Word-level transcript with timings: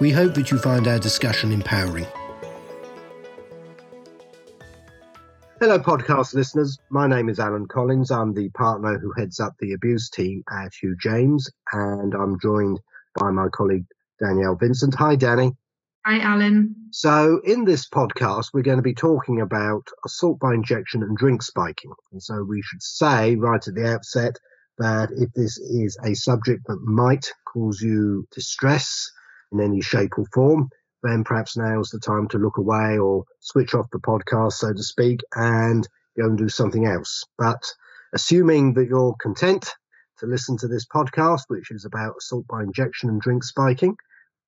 we 0.00 0.10
hope 0.10 0.34
that 0.34 0.50
you 0.50 0.58
find 0.58 0.86
our 0.88 0.98
discussion 0.98 1.52
empowering. 1.52 2.06
Hello, 5.60 5.78
podcast 5.78 6.34
listeners. 6.34 6.76
My 6.90 7.06
name 7.06 7.28
is 7.28 7.38
Alan 7.38 7.66
Collins. 7.66 8.10
I'm 8.10 8.34
the 8.34 8.50
partner 8.50 8.98
who 8.98 9.12
heads 9.16 9.40
up 9.40 9.54
the 9.60 9.72
abuse 9.72 10.10
team 10.10 10.42
at 10.50 10.72
Hugh 10.74 10.96
James, 11.00 11.48
and 11.72 12.12
I'm 12.12 12.38
joined 12.40 12.80
by 13.18 13.30
my 13.30 13.48
colleague 13.48 13.86
Danielle 14.20 14.56
Vincent. 14.56 14.94
Hi, 14.96 15.16
Danny. 15.16 15.52
Hi, 16.04 16.18
Alan. 16.20 16.74
So, 16.90 17.40
in 17.44 17.64
this 17.64 17.88
podcast, 17.88 18.48
we're 18.52 18.62
going 18.62 18.76
to 18.78 18.82
be 18.82 18.94
talking 18.94 19.40
about 19.40 19.88
assault 20.04 20.38
by 20.38 20.52
injection 20.52 21.02
and 21.02 21.16
drink 21.16 21.42
spiking. 21.42 21.92
And 22.12 22.22
so, 22.22 22.42
we 22.42 22.60
should 22.60 22.82
say 22.82 23.36
right 23.36 23.66
at 23.66 23.74
the 23.74 23.86
outset 23.86 24.36
that 24.78 25.10
if 25.16 25.32
this 25.32 25.56
is 25.56 25.96
a 26.04 26.14
subject 26.14 26.66
that 26.66 26.80
might 26.82 27.32
cause 27.46 27.80
you 27.80 28.26
distress 28.32 29.10
in 29.52 29.60
any 29.60 29.80
shape 29.80 30.18
or 30.18 30.26
form, 30.32 30.68
then 31.02 31.24
perhaps 31.24 31.56
now's 31.56 31.90
the 31.90 32.00
time 32.00 32.28
to 32.28 32.38
look 32.38 32.56
away 32.56 32.98
or 32.98 33.24
switch 33.40 33.74
off 33.74 33.90
the 33.92 33.98
podcast, 33.98 34.54
so 34.54 34.72
to 34.72 34.82
speak, 34.82 35.20
and 35.34 35.86
go 36.16 36.24
and 36.24 36.38
do 36.38 36.48
something 36.48 36.86
else. 36.86 37.24
But 37.38 37.62
assuming 38.12 38.74
that 38.74 38.88
you're 38.88 39.14
content 39.20 39.70
to 40.18 40.26
listen 40.26 40.56
to 40.58 40.68
this 40.68 40.86
podcast, 40.86 41.42
which 41.48 41.70
is 41.70 41.84
about 41.84 42.14
assault 42.18 42.46
by 42.48 42.62
injection 42.62 43.08
and 43.08 43.20
drink 43.20 43.44
spiking, 43.44 43.96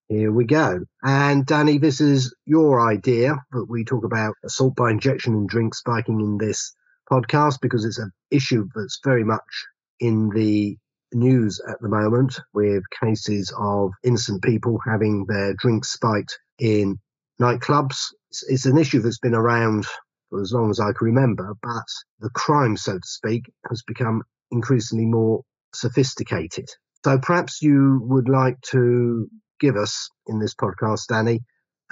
here 0.09 0.33
we 0.33 0.45
go. 0.45 0.81
And 1.03 1.45
Danny, 1.45 1.79
this 1.79 2.01
is 2.01 2.35
your 2.45 2.81
idea 2.81 3.37
that 3.53 3.67
we 3.69 3.85
talk 3.85 4.05
about 4.05 4.35
assault 4.45 4.77
by 4.77 4.91
injection 4.91 5.35
and 5.35 5.49
drink 5.49 5.75
spiking 5.75 6.21
in 6.21 6.39
this 6.39 6.75
podcast 7.11 7.61
because 7.61 7.85
it's 7.85 7.99
an 7.99 8.13
issue 8.31 8.69
that's 8.75 9.01
very 9.05 9.25
much 9.25 9.67
in 10.01 10.31
the 10.31 10.79
news 11.17 11.61
at 11.69 11.81
the 11.81 11.89
moment 11.89 12.39
with 12.53 12.83
cases 13.03 13.53
of 13.59 13.93
innocent 14.05 14.43
people 14.43 14.79
having 14.87 15.25
their 15.27 15.55
drinks 15.55 15.93
spiked 15.93 16.39
in 16.59 16.99
nightclubs. 17.41 17.97
It's, 18.31 18.45
it's, 18.49 18.67
an 18.67 18.79
issue 18.79 19.01
that's 19.01 19.19
been 19.19 19.35
around 19.35 19.87
for 20.31 20.41
as 20.41 20.53
long 20.53 20.71
as 20.71 20.81
I 20.81 20.93
can 20.93 21.07
remember, 21.07 21.55
but 21.63 21.87
the 22.21 22.31
crime, 22.31 22.77
so 22.77 22.95
to 22.95 23.07
speak, 23.07 23.51
has 23.69 23.83
become 23.83 24.23
increasingly 24.51 25.07
more 25.07 25.43
sophisticated. 25.75 26.69
So 27.05 27.19
perhaps 27.19 27.63
you 27.63 28.01
would 28.03 28.29
like 28.29 28.61
to 28.73 29.29
give 29.61 29.77
us 29.77 30.09
in 30.27 30.39
this 30.39 30.55
podcast, 30.55 31.07
Danny, 31.09 31.41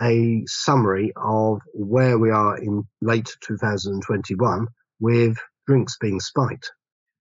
a 0.00 0.42
summary 0.46 1.12
of 1.16 1.60
where 1.72 2.18
we 2.18 2.30
are 2.30 2.58
in 2.58 2.84
late 3.00 3.32
2021 3.46 4.66
with 5.00 5.36
drinks 5.66 5.96
being 6.00 6.20
spiked. 6.20 6.72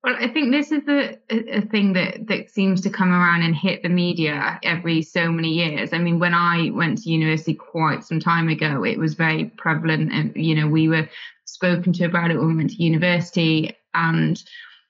Well, 0.04 0.18
I 0.20 0.28
think 0.28 0.52
this 0.52 0.74
is 0.74 0.86
a, 0.90 1.18
a 1.30 1.62
thing 1.62 1.94
that, 1.94 2.28
that 2.28 2.50
seems 2.50 2.82
to 2.82 2.90
come 2.90 3.12
around 3.12 3.44
and 3.44 3.56
hit 3.56 3.84
the 3.84 3.90
media 3.90 4.60
every 4.62 5.02
so 5.02 5.32
many 5.32 5.54
years. 5.54 5.94
I 5.94 5.98
mean, 5.98 6.20
when 6.20 6.34
I 6.34 6.72
went 6.72 7.04
to 7.04 7.10
university 7.10 7.54
quite 7.54 8.04
some 8.04 8.20
time 8.20 8.50
ago, 8.50 8.84
it 8.84 9.00
was 9.00 9.14
very 9.14 9.46
prevalent. 9.58 10.12
And, 10.12 10.36
you 10.36 10.56
know, 10.56 10.68
we 10.68 10.90
were 10.90 11.08
spoken 11.46 11.94
to 11.94 12.04
about 12.04 12.32
it 12.32 12.38
when 12.38 12.48
we 12.48 12.56
went 12.56 12.72
to 12.72 12.84
university. 12.84 13.78
And, 13.94 14.44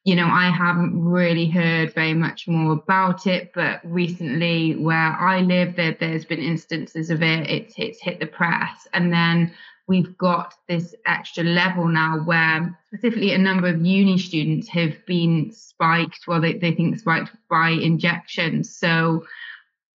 you 0.03 0.15
know, 0.15 0.25
I 0.25 0.49
haven't 0.49 0.99
really 0.99 1.47
heard 1.47 1.93
very 1.93 2.15
much 2.15 2.47
more 2.47 2.71
about 2.71 3.27
it. 3.27 3.51
But 3.53 3.81
recently, 3.83 4.75
where 4.77 5.15
I 5.15 5.41
live, 5.41 5.75
there, 5.75 5.95
there's 5.99 6.25
been 6.25 6.39
instances 6.39 7.11
of 7.11 7.21
it. 7.21 7.47
It's, 7.47 7.75
it's 7.77 8.01
hit 8.01 8.19
the 8.19 8.25
press. 8.25 8.87
And 8.93 9.13
then 9.13 9.53
we've 9.87 10.17
got 10.17 10.53
this 10.67 10.95
extra 11.05 11.43
level 11.43 11.87
now 11.87 12.19
where 12.19 12.77
specifically 12.87 13.33
a 13.33 13.37
number 13.37 13.67
of 13.67 13.85
uni 13.85 14.17
students 14.17 14.67
have 14.69 14.93
been 15.05 15.51
spiked, 15.51 16.21
well, 16.27 16.41
they, 16.41 16.53
they 16.53 16.71
think 16.71 16.97
spiked 16.97 17.31
by 17.49 17.69
injections. 17.69 18.75
So, 18.75 19.25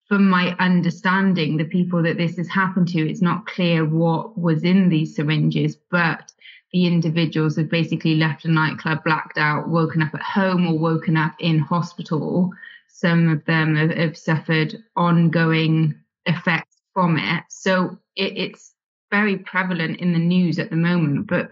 from 0.09 0.29
my 0.29 0.57
understanding, 0.59 1.59
the 1.59 1.65
people 1.65 2.03
that 2.03 2.17
this 2.17 2.39
has 2.39 2.49
happened 2.49 2.89
to, 2.89 3.11
it's 3.11 3.21
not 3.21 3.45
clear 3.45 3.85
what 3.85 4.39
was 4.39 4.65
in 4.65 4.89
these 4.89 5.15
syringes, 5.15 5.77
but 5.91 6.33
the 6.73 6.87
individuals 6.87 7.57
have 7.57 7.69
basically 7.69 8.15
left 8.15 8.47
a 8.47 8.51
nightclub 8.51 9.05
blacked 9.05 9.37
out, 9.37 9.69
woken 9.69 10.03
up 10.03 10.15
at 10.15 10.23
home, 10.23 10.67
or 10.67 10.79
woken 10.79 11.17
up 11.19 11.35
in 11.41 11.59
hospital. 11.59 12.51
Some 12.89 13.29
of 13.29 13.45
them 13.45 13.77
have, 13.77 13.91
have 13.91 14.17
suffered 14.17 14.83
ongoing 14.97 15.95
effects 16.25 16.77
from 16.95 17.19
it. 17.19 17.45
So 17.51 17.99
it, 18.17 18.37
it's 18.37 18.75
very 19.11 19.39
prevalent 19.39 20.01
in 20.01 20.13
the 20.13 20.19
news 20.19 20.59
at 20.59 20.71
the 20.71 20.77
moment. 20.77 21.27
But 21.27 21.51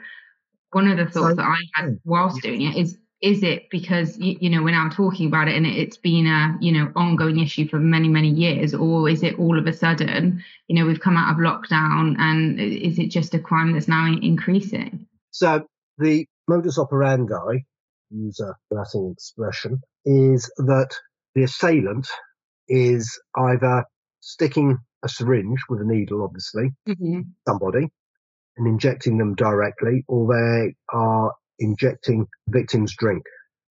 one 0.73 0.89
of 0.89 0.97
the 0.99 1.07
thoughts 1.07 1.37
that 1.37 1.47
I 1.47 1.57
had 1.75 1.99
whilst 2.05 2.43
doing 2.43 2.63
it 2.63 2.77
is 2.77 2.99
is 3.23 3.43
it 3.43 3.69
because 3.71 4.19
you, 4.19 4.51
know 4.51 4.63
we're 4.63 4.73
now 4.73 4.91
talking 4.91 5.27
about 5.27 5.49
it 5.49 5.57
and 5.57 5.67
it's 5.67 5.97
been 5.97 6.27
a 6.27 6.57
you 6.61 6.71
know 6.71 6.93
ongoing 6.95 7.41
issue 7.41 7.67
for 7.67 7.79
many 7.79 8.09
many 8.09 8.29
years 8.29 8.75
or 8.75 9.09
is 9.09 9.23
it 9.23 9.39
all 9.39 9.59
of 9.59 9.67
a 9.67 9.73
sudden 9.73 10.43
you 10.69 10.77
know 10.77 10.87
we've 10.87 11.01
come 11.01 11.17
out 11.17 11.33
of 11.33 11.39
lockdown 11.39 12.15
and 12.19 12.61
is 12.61 12.99
it 12.99 13.09
just 13.09 13.35
a 13.35 13.39
crime 13.39 13.73
that's 13.73 13.89
now 13.89 14.07
increasing 14.07 15.07
so 15.31 15.67
the 15.99 16.27
modus 16.47 16.79
operandi 16.79 17.65
use 18.11 18.39
a 18.41 18.55
latin 18.71 19.11
expression 19.13 19.81
is 20.05 20.51
that 20.59 20.91
the 21.35 21.43
assailant 21.43 22.07
is 22.69 23.19
either 23.37 23.85
sticking 24.21 24.79
a 25.07 25.09
syringe 25.09 25.61
with 25.69 25.81
a 25.81 25.85
needle, 25.85 26.23
obviously, 26.23 26.71
mm-hmm. 26.87 27.21
somebody, 27.49 27.89
and 28.57 28.67
injecting 28.67 29.17
them 29.19 29.35
directly, 29.35 30.05
or 30.09 30.27
they 30.35 30.75
are 30.93 31.33
injecting 31.59 32.27
victim's 32.49 32.95
drink. 32.95 33.25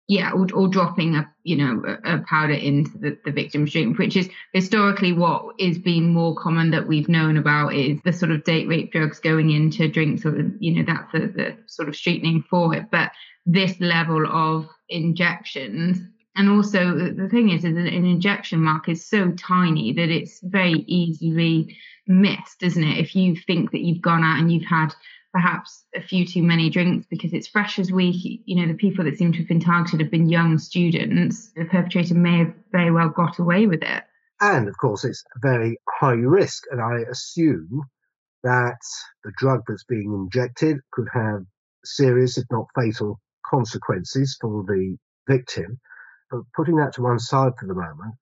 Yeah, 0.07 0.31
or, 0.31 0.47
or 0.55 0.67
dropping 0.67 1.15
a 1.15 1.31
you 1.43 1.55
know 1.55 1.83
a, 2.03 2.17
powder 2.27 2.53
into 2.53 2.97
the, 2.97 3.17
the 3.23 3.31
victim's 3.31 3.71
drink, 3.71 3.99
which 3.99 4.17
is 4.17 4.27
historically 4.53 5.13
what 5.13 5.53
is 5.59 5.77
being 5.77 6.11
more 6.11 6.35
common 6.35 6.71
that 6.71 6.87
we've 6.87 7.07
known 7.07 7.37
about 7.37 7.75
is 7.75 8.01
the 8.03 8.11
sort 8.11 8.31
of 8.31 8.43
date 8.43 8.67
rape 8.67 8.91
drugs 8.91 9.19
going 9.19 9.51
into 9.51 9.87
drinks, 9.87 10.25
or 10.25 10.51
you 10.59 10.73
know 10.73 10.83
that's 10.85 11.11
the, 11.11 11.19
the 11.19 11.57
sort 11.67 11.89
of 11.89 11.95
street 11.95 12.23
name 12.23 12.43
for 12.49 12.73
it. 12.75 12.85
But 12.91 13.11
this 13.45 13.79
level 13.79 14.25
of 14.27 14.67
injections 14.89 15.99
and 16.39 16.49
also 16.49 16.95
the 16.95 17.27
thing 17.27 17.49
is, 17.49 17.65
is 17.65 17.75
an 17.75 17.85
injection 17.85 18.61
mark 18.61 18.87
is 18.87 19.05
so 19.05 19.29
tiny 19.31 19.91
that 19.91 20.09
it's 20.09 20.39
very 20.41 20.85
easily 20.87 21.75
missed, 22.07 22.63
isn't 22.63 22.81
it? 22.81 22.97
If 22.97 23.13
you 23.13 23.35
think 23.35 23.71
that 23.71 23.81
you've 23.81 24.01
gone 24.01 24.23
out 24.23 24.39
and 24.39 24.49
you've 24.49 24.63
had 24.63 24.93
perhaps 25.33 25.83
a 25.93 26.01
few 26.01 26.25
too 26.25 26.41
many 26.41 26.69
drinks 26.69 27.05
because 27.09 27.33
it's 27.33 27.49
Freshers' 27.49 27.91
Week, 27.91 28.41
you 28.45 28.55
know, 28.55 28.71
the 28.71 28.77
people 28.77 29.03
that 29.03 29.17
seem 29.17 29.33
to 29.33 29.39
have 29.39 29.49
been 29.49 29.59
targeted 29.59 29.99
have 29.99 30.11
been 30.11 30.29
young 30.29 30.57
students. 30.57 31.51
The 31.57 31.65
perpetrator 31.65 32.15
may 32.15 32.37
have 32.37 32.53
very 32.71 32.91
well 32.91 33.09
got 33.09 33.37
away 33.39 33.67
with 33.67 33.83
it. 33.83 34.03
And 34.39 34.69
of 34.69 34.77
course, 34.77 35.03
it's 35.03 35.25
very 35.41 35.77
high 35.89 36.13
risk. 36.13 36.63
And 36.71 36.79
I 36.79 36.99
assume 37.11 37.81
that 38.43 38.79
the 39.25 39.33
drug 39.35 39.63
that's 39.67 39.83
being 39.83 40.13
injected 40.13 40.77
could 40.93 41.09
have 41.13 41.43
serious, 41.83 42.37
if 42.37 42.45
not 42.49 42.67
fatal, 42.79 43.19
consequences 43.45 44.37
for 44.39 44.63
the 44.63 44.95
victim. 45.27 45.81
But 46.31 46.41
putting 46.55 46.75
that 46.77 46.93
to 46.93 47.01
one 47.01 47.19
side 47.19 47.53
for 47.59 47.67
the 47.67 47.73
moment, 47.73 48.15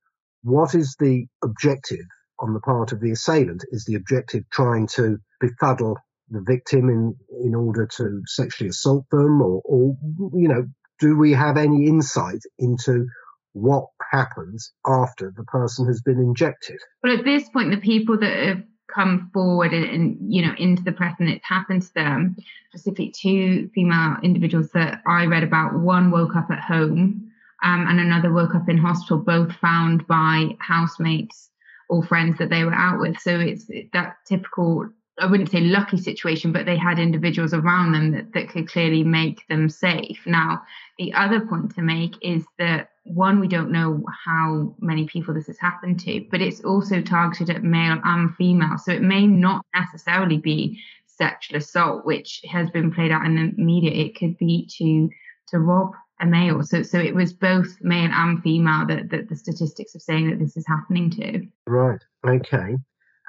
what 0.43 0.75
is 0.75 0.95
the 0.99 1.25
objective 1.43 2.05
on 2.39 2.53
the 2.53 2.59
part 2.59 2.91
of 2.91 3.01
the 3.01 3.11
assailant? 3.11 3.65
Is 3.71 3.85
the 3.85 3.95
objective 3.95 4.43
trying 4.51 4.87
to 4.95 5.17
befuddle 5.39 5.97
the 6.29 6.41
victim 6.41 6.89
in, 6.89 7.15
in 7.43 7.55
order 7.55 7.87
to 7.97 8.21
sexually 8.25 8.69
assault 8.69 9.05
them? 9.11 9.41
Or, 9.41 9.61
or, 9.65 9.97
you 10.33 10.47
know, 10.47 10.65
do 10.99 11.17
we 11.17 11.33
have 11.33 11.57
any 11.57 11.87
insight 11.87 12.41
into 12.59 13.07
what 13.53 13.85
happens 14.11 14.71
after 14.85 15.33
the 15.35 15.43
person 15.43 15.87
has 15.87 16.01
been 16.01 16.19
injected? 16.19 16.79
Well, 17.03 17.17
at 17.17 17.25
this 17.25 17.49
point, 17.49 17.71
the 17.71 17.77
people 17.77 18.19
that 18.19 18.47
have 18.47 18.63
come 18.93 19.29
forward 19.33 19.73
and, 19.73 19.85
and, 19.85 20.33
you 20.33 20.41
know 20.41 20.53
into 20.57 20.81
the 20.81 20.93
press 20.93 21.15
and 21.19 21.27
it's 21.27 21.45
happened 21.45 21.81
to 21.81 21.93
them 21.93 22.35
specifically 22.69 23.11
two 23.11 23.69
female 23.75 24.15
individuals 24.23 24.69
that 24.73 25.01
i 25.05 25.25
read 25.25 25.43
about 25.43 25.77
one 25.77 26.09
woke 26.09 26.37
up 26.37 26.49
at 26.49 26.61
home 26.61 27.26
um, 27.63 27.87
and 27.87 27.99
another 27.99 28.31
woke 28.31 28.55
up 28.55 28.69
in 28.69 28.77
hospital, 28.77 29.17
both 29.17 29.51
found 29.55 30.05
by 30.07 30.55
housemates 30.59 31.49
or 31.89 32.03
friends 32.03 32.37
that 32.37 32.49
they 32.49 32.63
were 32.63 32.73
out 32.73 32.99
with. 32.99 33.17
So 33.19 33.39
it's 33.39 33.65
that 33.93 34.17
typical, 34.27 34.89
I 35.19 35.25
wouldn't 35.25 35.51
say 35.51 35.61
lucky 35.61 35.97
situation, 35.97 36.51
but 36.51 36.65
they 36.65 36.77
had 36.77 36.99
individuals 36.99 37.53
around 37.53 37.93
them 37.93 38.11
that, 38.11 38.33
that 38.33 38.49
could 38.49 38.69
clearly 38.69 39.03
make 39.03 39.47
them 39.47 39.69
safe. 39.69 40.19
Now, 40.25 40.61
the 40.97 41.13
other 41.13 41.41
point 41.41 41.73
to 41.75 41.81
make 41.81 42.15
is 42.21 42.43
that 42.59 42.89
one, 43.05 43.39
we 43.39 43.47
don't 43.47 43.71
know 43.71 44.03
how 44.25 44.75
many 44.79 45.07
people 45.07 45.33
this 45.33 45.47
has 45.47 45.57
happened 45.59 45.99
to, 46.01 46.25
but 46.29 46.41
it's 46.41 46.63
also 46.63 47.01
targeted 47.01 47.49
at 47.55 47.63
male 47.63 47.99
and 48.03 48.35
female. 48.35 48.77
So 48.77 48.91
it 48.91 49.01
may 49.01 49.25
not 49.25 49.65
necessarily 49.73 50.37
be 50.37 50.79
sexual 51.05 51.57
assault, 51.57 52.05
which 52.05 52.41
has 52.49 52.69
been 52.69 52.91
played 52.91 53.11
out 53.11 53.25
in 53.25 53.35
the 53.35 53.61
media. 53.61 53.91
It 53.91 54.15
could 54.15 54.37
be 54.37 54.69
to 54.77 55.09
to 55.49 55.59
rob 55.59 55.93
a 56.19 56.25
male. 56.25 56.63
So 56.63 56.83
so 56.83 56.99
it 56.99 57.15
was 57.15 57.33
both 57.33 57.77
male 57.81 58.09
and 58.11 58.41
female 58.41 58.85
that, 58.87 59.09
that 59.09 59.29
the 59.29 59.35
statistics 59.35 59.95
are 59.95 59.99
saying 59.99 60.29
that 60.29 60.39
this 60.39 60.57
is 60.57 60.65
happening 60.67 61.09
to. 61.11 61.45
Right. 61.67 62.01
Okay. 62.25 62.75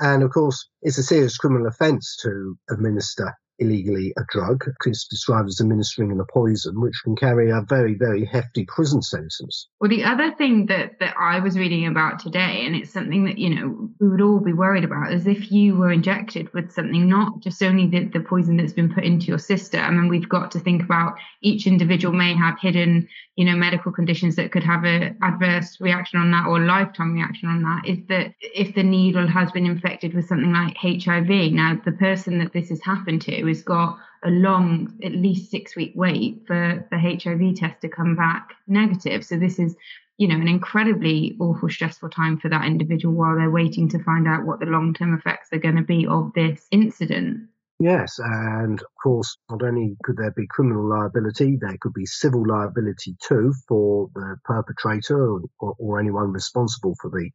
And 0.00 0.22
of 0.22 0.30
course, 0.30 0.68
it's 0.82 0.98
a 0.98 1.02
serious 1.02 1.36
criminal 1.36 1.66
offence 1.66 2.16
to 2.22 2.56
administer 2.70 3.34
illegally 3.58 4.12
a 4.16 4.22
drug. 4.28 4.64
It's 4.86 5.06
described 5.06 5.48
as 5.48 5.60
administering 5.60 6.18
a 6.18 6.24
poison, 6.24 6.80
which 6.80 7.00
can 7.04 7.16
carry 7.16 7.50
a 7.50 7.62
very, 7.62 7.94
very 7.94 8.24
hefty 8.24 8.64
prison 8.66 9.02
sentence. 9.02 9.68
Well, 9.80 9.90
the 9.90 10.04
other 10.04 10.32
thing 10.34 10.66
that, 10.66 10.98
that 11.00 11.14
I 11.18 11.40
was 11.40 11.58
reading 11.58 11.86
about 11.86 12.18
today, 12.18 12.64
and 12.64 12.74
it's 12.76 12.92
something 12.92 13.24
that, 13.24 13.38
you 13.38 13.54
know, 13.54 13.90
we 14.00 14.08
would 14.08 14.20
all 14.20 14.40
be 14.40 14.52
worried 14.52 14.84
about, 14.84 15.12
is 15.12 15.26
if 15.26 15.50
you 15.50 15.76
were 15.76 15.92
injected 15.92 16.52
with 16.54 16.72
something, 16.72 17.08
not 17.08 17.40
just 17.40 17.62
only 17.62 17.86
the, 17.86 18.04
the 18.06 18.20
poison 18.20 18.56
that's 18.56 18.72
been 18.72 18.92
put 18.92 19.04
into 19.04 19.26
your 19.26 19.38
system, 19.38 19.98
and 19.98 20.08
we've 20.08 20.28
got 20.28 20.50
to 20.52 20.60
think 20.60 20.82
about 20.82 21.14
each 21.42 21.66
individual 21.66 22.14
may 22.14 22.34
have 22.34 22.58
hidden, 22.60 23.08
you 23.36 23.44
know, 23.44 23.54
medical 23.54 23.92
conditions 23.92 24.36
that 24.36 24.52
could 24.52 24.64
have 24.64 24.84
an 24.84 25.16
adverse 25.22 25.80
reaction 25.80 26.20
on 26.20 26.30
that 26.30 26.46
or 26.46 26.60
lifetime 26.60 27.14
reaction 27.14 27.48
on 27.48 27.62
that, 27.62 27.88
is 27.88 27.98
that 28.08 28.34
if 28.40 28.74
the 28.74 28.82
needle 28.82 29.26
has 29.26 29.50
been 29.52 29.66
infected 29.66 30.14
with 30.14 30.26
something 30.26 30.52
like 30.52 30.76
HIV, 30.76 31.52
now 31.52 31.80
the 31.84 31.92
person 31.92 32.38
that 32.38 32.52
this 32.52 32.68
has 32.68 32.82
happened 32.82 33.22
to 33.22 33.47
has 33.48 33.62
got 33.62 33.98
a 34.24 34.30
long, 34.30 34.98
at 35.02 35.12
least 35.12 35.50
six 35.50 35.76
week 35.76 35.92
wait 35.94 36.42
for 36.46 36.86
the 36.90 36.98
HIV 36.98 37.56
test 37.56 37.80
to 37.82 37.88
come 37.88 38.16
back 38.16 38.54
negative. 38.66 39.24
So 39.24 39.38
this 39.38 39.58
is, 39.58 39.76
you 40.16 40.28
know, 40.28 40.36
an 40.36 40.48
incredibly 40.48 41.36
awful, 41.40 41.68
stressful 41.68 42.10
time 42.10 42.38
for 42.38 42.48
that 42.48 42.64
individual 42.64 43.14
while 43.14 43.36
they're 43.36 43.50
waiting 43.50 43.88
to 43.90 44.02
find 44.02 44.26
out 44.26 44.44
what 44.44 44.60
the 44.60 44.66
long 44.66 44.94
term 44.94 45.14
effects 45.14 45.48
are 45.52 45.58
going 45.58 45.76
to 45.76 45.82
be 45.82 46.06
of 46.06 46.32
this 46.34 46.66
incident. 46.70 47.48
Yes, 47.80 48.18
and 48.18 48.80
of 48.80 48.86
course, 49.00 49.36
not 49.48 49.62
only 49.62 49.96
could 50.02 50.16
there 50.16 50.32
be 50.32 50.48
criminal 50.48 50.88
liability, 50.88 51.56
there 51.60 51.76
could 51.80 51.94
be 51.94 52.06
civil 52.06 52.44
liability 52.44 53.16
too 53.22 53.54
for 53.68 54.10
the 54.16 54.36
perpetrator 54.44 55.38
or, 55.60 55.74
or, 55.78 56.00
anyone 56.00 56.32
responsible 56.32 56.96
for 57.00 57.08
the 57.08 57.30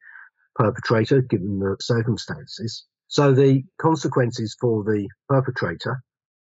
perpetrator, 0.55 1.21
given 1.21 1.59
the 1.59 1.77
circumstances. 1.79 2.85
So 3.13 3.31
the 3.31 3.61
consequences 3.79 4.57
for 4.59 4.83
the 4.83 5.07
perpetrator 5.29 6.01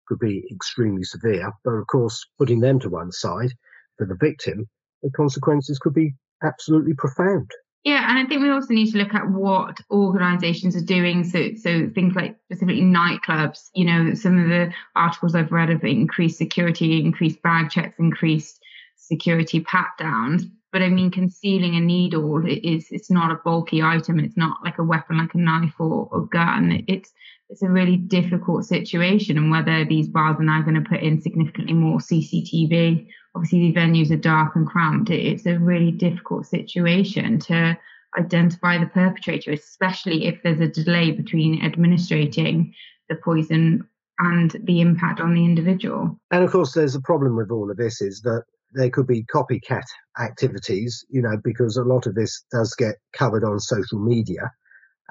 could 0.07 0.19
be 0.19 0.45
extremely 0.53 1.03
severe. 1.03 1.51
But 1.65 1.71
of 1.71 1.87
course, 1.87 2.23
putting 2.39 2.61
them 2.61 2.79
to 2.81 2.91
one 2.91 3.11
side 3.11 3.53
for 3.97 4.07
the 4.07 4.19
victim, 4.21 4.67
the 5.03 5.11
consequences 5.13 5.79
could 5.79 5.95
be 5.95 6.13
absolutely 6.43 6.93
profound. 6.93 7.51
Yeah, 7.85 8.05
and 8.11 8.19
I 8.19 8.27
think 8.27 8.43
we 8.43 8.51
also 8.51 8.75
need 8.75 8.93
to 8.93 8.99
look 8.99 9.15
at 9.15 9.31
what 9.31 9.79
organisations 9.91 10.77
are 10.77 10.85
doing. 10.85 11.25
So, 11.25 11.53
so 11.55 11.89
things 11.95 12.15
like 12.15 12.37
specifically 12.45 12.83
nightclubs. 12.83 13.71
You 13.75 13.87
know, 13.87 14.13
some 14.13 14.39
of 14.39 14.51
the 14.51 14.71
articles 14.95 15.35
I've 15.35 15.53
read 15.53 15.71
of 15.71 15.83
increased 15.85 16.37
security, 16.37 17.01
increased 17.01 17.41
bag 17.41 17.71
checks, 17.71 17.99
increased 17.99 18.61
security 18.95 19.61
pat 19.61 19.93
downs. 19.99 20.45
But 20.73 20.83
I 20.83 20.89
mean, 20.89 21.11
concealing 21.11 21.77
a 21.77 21.81
needle 21.81 22.45
is 22.47 22.89
it's 22.91 23.11
not 23.11 23.33
a 23.33 23.41
bulky 23.43 23.83
item. 23.83 24.19
It's 24.21 24.37
not 24.37 24.59
like 24.63 24.79
a 24.79 24.85
weapon, 24.85 25.19
like 25.19 25.35
a 25.35 25.39
knife 25.39 25.75
or 25.79 26.11
a 26.13 26.27
gun. 26.27 26.85
It's 26.87 27.13
it's 27.49 27.63
a 27.63 27.69
really 27.69 27.97
difficult 27.97 28.67
situation, 28.67 29.39
and 29.39 29.51
whether 29.51 29.85
these 29.85 30.09
bars 30.09 30.37
are 30.39 30.43
now 30.43 30.61
going 30.61 30.75
to 30.75 30.89
put 30.89 31.01
in 31.01 31.23
significantly 31.23 31.73
more 31.73 31.99
CCTV. 31.99 33.07
Obviously, 33.35 33.73
the 33.73 33.81
venues 33.81 34.11
are 34.11 34.17
dark 34.17 34.55
and 34.57 34.67
cramped. 34.67 35.09
It's 35.11 35.47
a 35.47 35.59
really 35.59 35.91
difficult 35.91 36.47
situation 36.47 37.39
to 37.41 37.79
identify 38.19 38.79
the 38.79 38.87
perpetrator, 38.87 39.53
especially 39.53 40.27
if 40.27 40.43
there's 40.43 40.61
a 40.61 40.69
delay 40.69 41.13
between 41.13 41.65
administrating 41.65 42.75
the 43.09 43.17
poison 43.17 43.89
and 44.19 44.57
the 44.65 44.81
impact 44.81 45.21
on 45.21 45.35
the 45.35 45.45
individual. 45.45 46.19
And 46.31 46.45
of 46.45 46.51
course, 46.51 46.73
there's 46.73 46.95
a 46.95 47.01
problem 47.01 47.37
with 47.37 47.51
all 47.51 47.71
of 47.71 47.77
this 47.77 48.01
is 48.03 48.21
that 48.23 48.45
there 48.73 48.91
could 48.91 49.07
be 49.07 49.25
copycat 49.25 49.85
activities, 50.19 51.05
you 51.09 51.23
know, 51.23 51.37
because 51.43 51.77
a 51.77 51.85
lot 51.85 52.07
of 52.07 52.15
this 52.15 52.45
does 52.53 52.75
get 52.75 52.97
covered 53.13 53.45
on 53.45 53.59
social 53.61 53.99
media. 53.99 54.51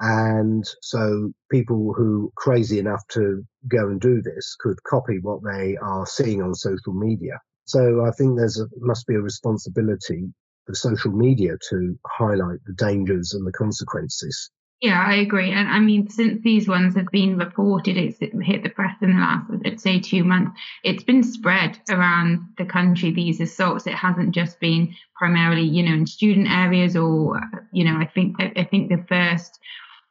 And 0.00 0.64
so 0.80 1.32
people 1.50 1.92
who 1.92 2.32
crazy 2.36 2.78
enough 2.78 3.02
to 3.08 3.42
go 3.66 3.88
and 3.88 4.00
do 4.00 4.22
this 4.22 4.56
could 4.60 4.82
copy 4.84 5.18
what 5.20 5.42
they 5.42 5.76
are 5.76 6.06
seeing 6.06 6.40
on 6.40 6.54
social 6.54 6.94
media. 6.94 7.40
So 7.64 8.04
I 8.06 8.12
think 8.12 8.38
there's 8.38 8.60
a, 8.60 8.66
must 8.76 9.06
be 9.06 9.14
a 9.14 9.20
responsibility 9.20 10.32
for 10.66 10.74
social 10.74 11.12
media 11.12 11.56
to 11.70 11.98
highlight 12.06 12.60
the 12.64 12.74
dangers 12.74 13.34
and 13.34 13.46
the 13.46 13.52
consequences. 13.52 14.50
Yeah, 14.80 15.04
I 15.04 15.16
agree. 15.16 15.50
And 15.50 15.68
I 15.68 15.80
mean, 15.80 16.08
since 16.08 16.40
these 16.42 16.68
ones 16.68 16.94
have 16.94 17.08
been 17.10 17.36
reported, 17.36 17.96
it's 17.96 18.18
hit 18.20 18.62
the 18.62 18.68
press 18.68 18.94
in 19.02 19.10
the 19.10 19.20
last, 19.20 19.50
let's 19.64 19.82
say, 19.82 19.98
two 19.98 20.22
months. 20.22 20.52
It's 20.84 21.02
been 21.02 21.24
spread 21.24 21.80
around 21.90 22.46
the 22.58 22.64
country. 22.64 23.10
These 23.10 23.40
assaults. 23.40 23.88
It 23.88 23.94
hasn't 23.94 24.36
just 24.36 24.60
been 24.60 24.94
primarily, 25.16 25.62
you 25.62 25.82
know, 25.82 25.94
in 25.94 26.06
student 26.06 26.48
areas 26.48 26.96
or, 26.96 27.40
you 27.72 27.84
know, 27.84 27.98
I 27.98 28.06
think 28.06 28.36
I 28.40 28.62
think 28.62 28.88
the 28.88 29.04
first 29.08 29.58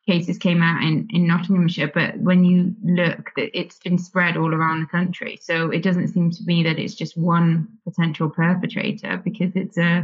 cases 0.05 0.37
came 0.37 0.61
out 0.61 0.83
in 0.83 1.07
in 1.11 1.27
Nottinghamshire, 1.27 1.91
but 1.93 2.17
when 2.17 2.43
you 2.43 2.75
look, 2.83 3.31
it's 3.37 3.79
been 3.79 3.97
spread 3.97 4.35
all 4.35 4.53
around 4.53 4.81
the 4.81 4.87
country. 4.87 5.39
So 5.41 5.69
it 5.69 5.81
doesn't 5.81 6.09
seem 6.09 6.29
to 6.31 6.43
me 6.45 6.63
that 6.63 6.77
it's 6.77 6.95
just 6.95 7.17
one 7.17 7.69
potential 7.85 8.29
perpetrator 8.29 9.21
because 9.23 9.55
it's 9.55 9.77
a 9.77 10.03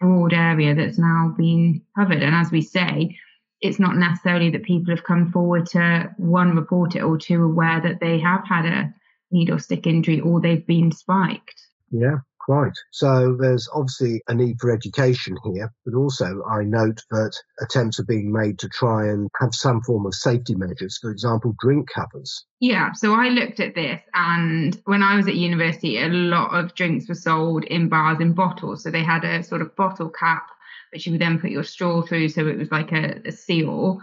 broad 0.00 0.34
area 0.34 0.74
that's 0.74 0.98
now 0.98 1.34
been 1.38 1.80
covered. 1.96 2.22
And 2.22 2.34
as 2.34 2.50
we 2.50 2.60
say 2.60 3.16
it's 3.62 3.78
not 3.78 3.96
necessarily 3.96 4.50
that 4.50 4.64
people 4.64 4.94
have 4.94 5.04
come 5.04 5.30
forward 5.30 5.66
to 5.66 6.10
one 6.18 6.56
report 6.56 6.96
it 6.96 7.02
or 7.02 7.16
two 7.16 7.42
aware 7.42 7.80
that 7.80 8.00
they 8.00 8.18
have 8.18 8.46
had 8.46 8.66
a 8.66 8.94
needle 9.30 9.58
stick 9.58 9.86
injury 9.86 10.20
or 10.20 10.40
they've 10.40 10.66
been 10.66 10.90
spiked. 10.90 11.62
Yeah, 11.90 12.18
quite. 12.40 12.72
So 12.90 13.36
there's 13.38 13.68
obviously 13.72 14.20
a 14.26 14.34
need 14.34 14.56
for 14.60 14.72
education 14.72 15.36
here, 15.44 15.72
but 15.84 15.94
also 15.94 16.42
I 16.50 16.64
note 16.64 17.00
that 17.10 17.32
attempts 17.60 18.00
are 18.00 18.04
being 18.04 18.32
made 18.32 18.58
to 18.60 18.68
try 18.68 19.08
and 19.08 19.30
have 19.40 19.54
some 19.54 19.80
form 19.82 20.06
of 20.06 20.14
safety 20.14 20.56
measures, 20.56 20.98
for 21.00 21.10
example, 21.10 21.54
drink 21.60 21.88
covers. 21.88 22.44
Yeah, 22.60 22.92
so 22.92 23.14
I 23.14 23.28
looked 23.28 23.60
at 23.60 23.74
this, 23.74 24.00
and 24.14 24.80
when 24.86 25.02
I 25.02 25.16
was 25.16 25.28
at 25.28 25.34
university, 25.34 25.98
a 25.98 26.08
lot 26.08 26.52
of 26.52 26.74
drinks 26.74 27.08
were 27.08 27.14
sold 27.14 27.64
in 27.64 27.88
bars 27.88 28.20
in 28.20 28.32
bottles. 28.32 28.82
So 28.82 28.90
they 28.90 29.04
had 29.04 29.24
a 29.24 29.42
sort 29.42 29.62
of 29.62 29.76
bottle 29.76 30.10
cap 30.10 30.48
which 30.92 31.06
you 31.06 31.12
would 31.12 31.20
then 31.20 31.40
put 31.40 31.50
your 31.50 31.64
straw 31.64 32.02
through 32.02 32.28
so 32.28 32.46
it 32.46 32.58
was 32.58 32.70
like 32.70 32.92
a, 32.92 33.20
a 33.26 33.32
seal. 33.32 34.00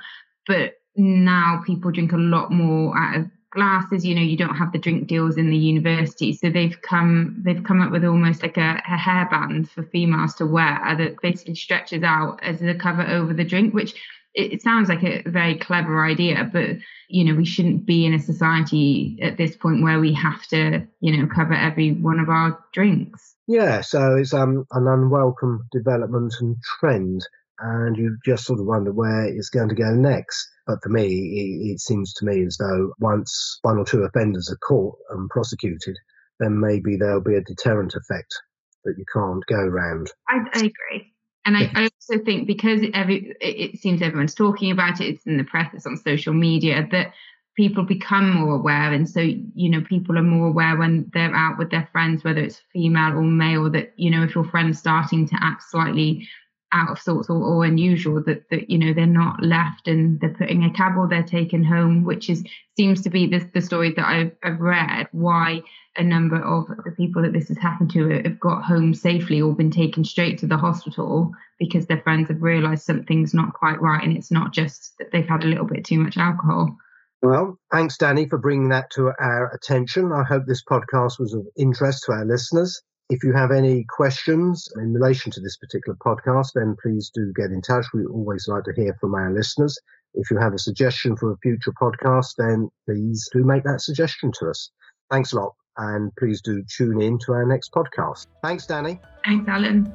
But 0.48 0.74
now 0.96 1.62
people 1.66 1.92
drink 1.92 2.12
a 2.12 2.18
lot 2.18 2.52
more 2.52 2.98
out 2.98 3.18
of 3.18 3.26
glasses 3.52 4.06
you 4.06 4.14
know 4.14 4.22
you 4.22 4.38
don't 4.38 4.56
have 4.56 4.72
the 4.72 4.78
drink 4.78 5.08
deals 5.08 5.38
in 5.38 5.50
the 5.50 5.58
university 5.58 6.34
so 6.34 6.50
they've 6.50 6.80
come 6.84 7.36
they've 7.44 7.64
come 7.64 7.82
up 7.82 7.92
with 7.92 8.06
almost 8.06 8.44
like 8.44 8.58
a, 8.58 8.82
a 8.88 8.98
hairband 8.98 9.68
for 9.68 9.84
females 9.84 10.36
to 10.36 10.46
wear 10.46 10.96
that 10.98 11.16
basically 11.22 11.56
stretches 11.56 12.04
out 12.04 12.40
as 12.44 12.62
a 12.62 12.76
cover 12.76 13.02
over 13.02 13.34
the 13.34 13.44
drink 13.44 13.74
which 13.74 13.94
it, 14.36 14.54
it 14.54 14.62
sounds 14.62 14.88
like 14.88 15.04
a 15.04 15.24
very 15.28 15.58
clever 15.58 16.06
idea 16.06 16.48
but 16.54 16.76
you 17.08 17.24
know 17.24 17.34
we 17.36 17.46
shouldn't 17.46 17.88
be 17.88 18.06
in 18.06 18.14
a 18.14 18.20
society 18.20 19.18
at 19.24 19.38
this 19.38 19.56
point 19.56 19.82
where 19.82 20.00
we 20.00 20.14
have 20.14 20.46
to 20.46 20.86
you 21.00 21.18
know 21.18 21.28
cover 21.34 21.54
every 21.54 21.94
one 21.94 22.20
of 22.20 22.30
our 22.30 22.60
drinks 22.72 23.36
yeah, 23.50 23.82
so 23.82 24.16
it's 24.16 24.32
um, 24.32 24.68
an 24.74 24.88
unwelcome 24.88 25.66
development 25.72 26.36
and 26.40 26.56
trend, 26.80 27.28
and 27.58 27.98
you 27.98 28.16
just 28.24 28.46
sort 28.46 28.60
of 28.60 28.68
wonder 28.68 28.94
where 28.94 29.26
it's 29.26 29.50
going 29.50 29.70
to 29.70 29.76
go 29.76 29.90
next. 29.90 30.48
But 30.68 30.84
for 30.84 30.90
me, 30.90 31.08
it, 31.08 31.72
it 31.72 31.80
seems 31.80 32.14
to 32.14 32.26
me 32.26 32.46
as 32.46 32.58
though 32.58 32.94
once 33.00 33.58
one 33.64 33.80
or 33.80 33.86
two 33.86 34.04
offenders 34.04 34.52
are 34.52 34.58
caught 34.58 35.00
and 35.10 35.28
prosecuted, 35.32 35.98
then 36.40 36.60
maybe 36.60 36.96
there'll 36.96 37.24
be 37.24 37.38
a 37.38 37.42
deterrent 37.42 37.96
effect 37.96 38.40
that 38.86 38.94
you 39.00 39.06
can't 39.12 39.44
go 39.48 39.58
around. 39.58 40.12
I, 40.28 40.42
I 40.54 40.60
agree. 40.60 41.12
And 41.44 41.58
I, 41.58 41.72
I, 41.74 41.84
also 41.86 42.24
think 42.24 42.46
because 42.46 42.82
every, 42.94 43.34
it 43.42 43.80
seems 43.80 44.04
everyone's 44.04 44.36
talking 44.36 44.72
about 44.72 45.02
it, 45.02 45.08
it's 45.08 45.26
in 45.26 45.38
the 45.38 45.44
press, 45.44 45.74
it's 45.74 45.88
on 45.88 45.98
social 45.98 46.34
media, 46.34 46.88
that 46.92 47.14
people 47.60 47.84
become 47.84 48.34
more 48.34 48.56
aware 48.56 48.94
and 48.94 49.10
so 49.10 49.20
you 49.20 49.70
know 49.70 49.82
people 49.82 50.18
are 50.18 50.24
more 50.24 50.48
aware 50.48 50.78
when 50.78 51.12
they're 51.14 51.36
out 51.36 51.58
with 51.58 51.70
their 51.70 51.90
friends 51.92 52.24
whether 52.24 52.40
it's 52.40 52.62
female 52.72 53.18
or 53.18 53.22
male 53.22 53.70
that 53.70 53.92
you 53.98 54.10
know 54.10 54.24
if 54.24 54.34
your 54.34 54.46
friend's 54.46 54.80
starting 54.80 55.28
to 55.28 55.36
act 55.42 55.62
slightly 55.64 56.26
out 56.72 56.90
of 56.90 56.98
sorts 56.98 57.30
or, 57.30 57.36
or 57.36 57.66
unusual 57.66 58.24
that 58.24 58.50
that 58.50 58.70
you 58.70 58.78
know 58.78 58.94
they're 58.94 59.06
not 59.06 59.44
left 59.44 59.90
and 59.90 60.22
they're 60.22 60.38
putting 60.40 60.64
a 60.64 60.72
cab 60.72 60.96
or 60.98 61.06
they're 61.06 61.22
taken 61.22 61.62
home 61.62 62.06
which 62.06 62.30
is 62.30 62.46
seems 62.78 63.02
to 63.02 63.10
be 63.10 63.28
the, 63.28 63.40
the 63.54 63.60
story 63.62 63.92
that 63.94 64.08
I've, 64.08 64.32
I've 64.42 64.62
read 64.62 65.10
why 65.12 65.62
a 65.98 66.04
number 66.04 66.42
of 66.42 66.66
the 66.86 66.92
people 66.96 67.22
that 67.24 67.34
this 67.34 67.50
has 67.50 67.58
happened 67.58 67.92
to 67.92 68.08
have 68.24 68.40
got 68.40 68.64
home 68.64 68.94
safely 68.94 69.42
or 69.42 69.54
been 69.54 69.70
taken 69.70 70.06
straight 70.06 70.38
to 70.38 70.48
the 70.48 70.56
hospital 70.56 71.34
because 71.58 71.88
their 71.88 72.02
friends 72.04 72.30
have 72.30 72.42
realized 72.42 72.86
something's 72.86 73.34
not 73.34 73.52
quite 73.52 73.82
right 73.82 74.02
and 74.02 74.16
it's 74.16 74.32
not 74.32 74.54
just 74.54 74.98
that 74.98 75.12
they've 75.12 75.28
had 75.28 75.44
a 75.44 75.48
little 75.48 75.66
bit 75.66 75.84
too 75.84 76.00
much 76.00 76.16
alcohol 76.16 76.78
well, 77.22 77.60
thanks, 77.72 77.98
Danny, 77.98 78.28
for 78.30 78.38
bringing 78.38 78.70
that 78.70 78.90
to 78.92 79.12
our 79.20 79.52
attention. 79.54 80.12
I 80.12 80.24
hope 80.24 80.44
this 80.46 80.64
podcast 80.64 81.20
was 81.20 81.34
of 81.34 81.46
interest 81.58 82.04
to 82.06 82.14
our 82.14 82.26
listeners. 82.26 82.82
If 83.10 83.24
you 83.24 83.34
have 83.34 83.52
any 83.52 83.86
questions 83.90 84.70
in 84.76 84.94
relation 84.94 85.32
to 85.32 85.42
this 85.42 85.58
particular 85.58 85.98
podcast, 86.06 86.52
then 86.54 86.76
please 86.82 87.12
do 87.14 87.34
get 87.36 87.52
in 87.52 87.62
touch. 87.62 87.86
We 87.94 88.06
always 88.06 88.48
like 88.48 88.64
to 88.66 88.74
hear 88.74 88.96
from 89.02 89.16
our 89.16 89.34
listeners. 89.34 89.78
If 90.14 90.32
you 90.32 90.38
have 90.38 90.54
a 90.54 90.60
suggestion 90.60 91.18
for 91.18 91.32
a 91.32 91.38
future 91.38 91.74
podcast, 91.82 92.36
then 92.38 92.70
please 92.86 93.28
do 93.34 93.44
make 93.44 93.64
that 93.64 93.82
suggestion 93.82 94.32
to 94.40 94.50
us. 94.50 94.70
Thanks 95.12 95.34
a 95.34 95.38
lot. 95.38 95.56
And 95.78 96.12
please 96.18 96.42
do 96.42 96.64
tune 96.78 97.02
in 97.02 97.18
to 97.26 97.34
our 97.34 97.46
next 97.46 97.72
podcast. 97.72 98.28
Thanks, 98.44 98.66
Danny. 98.66 99.00
Thanks, 99.26 99.48
Alan. 99.48 99.94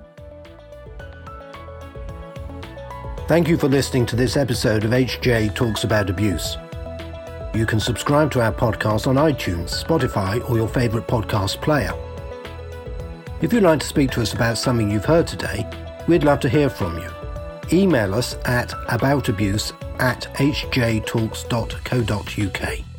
Thank 3.29 3.49
you 3.49 3.57
for 3.57 3.69
listening 3.69 4.07
to 4.07 4.17
this 4.17 4.37
episode 4.37 4.85
of 4.85 4.91
HJ 4.91 5.55
Talks 5.55 5.85
About 5.85 6.11
Abuse. 6.11 6.59
You 7.55 7.67
can 7.67 7.79
subscribe 7.79 8.33
to 8.33 8.41
our 8.41 8.53
podcast 8.53 9.07
on 9.07 9.15
iTunes, 9.15 9.81
Spotify, 9.83 10.49
or 10.51 10.57
your 10.57 10.67
favourite 10.67 11.07
podcast 11.07 11.63
player. 11.63 11.93
If 13.41 13.53
you'd 13.53 13.63
like 13.63 13.79
to 13.81 13.87
speak 13.87 14.11
to 14.13 14.23
us 14.23 14.33
about 14.33 14.59
something 14.59 14.91
you've 14.91 15.05
heard 15.05 15.29
today, 15.29 15.65
we'd 16.09 16.25
love 16.25 16.41
to 16.41 16.49
hear 16.49 16.69
from 16.69 16.99
you. 16.99 17.11
Email 17.73 18.15
us 18.15 18.37
at 18.45 18.71
aboutabuse 18.89 19.73
at 20.01 20.23
hjtalks.co.uk. 20.35 22.94